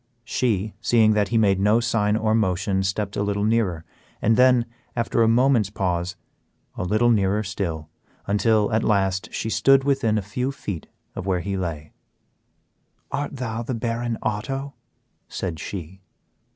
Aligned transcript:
She, 0.25 0.73
seeing 0.81 1.13
that 1.13 1.27
he 1.27 1.37
made 1.37 1.59
no 1.59 1.79
sign 1.79 2.17
or 2.17 2.33
motion, 2.33 2.81
stepped 2.81 3.15
a 3.15 3.21
little 3.21 3.43
nearer, 3.43 3.85
and 4.19 4.35
then, 4.35 4.65
after 4.95 5.21
a 5.21 5.27
moment's 5.27 5.69
pause, 5.69 6.15
a 6.75 6.81
little 6.83 7.11
nearer 7.11 7.43
still, 7.43 7.87
until, 8.25 8.73
at 8.73 8.83
last, 8.83 9.31
she 9.31 9.47
stood 9.51 9.83
within 9.83 10.17
a 10.17 10.23
few 10.23 10.51
feet 10.51 10.87
of 11.15 11.27
where 11.27 11.41
he 11.41 11.55
lay. 11.55 11.91
"Art 13.11 13.35
thou 13.35 13.61
the 13.61 13.75
Baron 13.75 14.17
Otto?" 14.23 14.73
said 15.29 15.59
she. 15.59 16.01